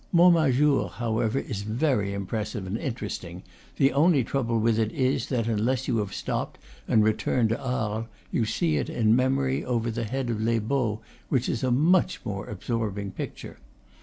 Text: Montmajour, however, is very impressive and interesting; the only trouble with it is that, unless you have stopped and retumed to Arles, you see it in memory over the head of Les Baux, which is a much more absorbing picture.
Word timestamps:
Montmajour, 0.11 0.93
however, 0.93 1.37
is 1.37 1.61
very 1.61 2.11
impressive 2.11 2.65
and 2.65 2.75
interesting; 2.75 3.43
the 3.77 3.93
only 3.93 4.23
trouble 4.23 4.59
with 4.59 4.79
it 4.79 4.91
is 4.93 5.27
that, 5.27 5.45
unless 5.45 5.87
you 5.87 5.97
have 5.99 6.11
stopped 6.11 6.57
and 6.87 7.03
retumed 7.03 7.49
to 7.49 7.61
Arles, 7.63 8.07
you 8.31 8.43
see 8.43 8.77
it 8.77 8.89
in 8.89 9.15
memory 9.15 9.63
over 9.63 9.91
the 9.91 10.05
head 10.05 10.31
of 10.31 10.41
Les 10.41 10.57
Baux, 10.57 11.01
which 11.29 11.47
is 11.47 11.63
a 11.63 11.69
much 11.69 12.25
more 12.25 12.47
absorbing 12.47 13.11
picture. 13.11 13.59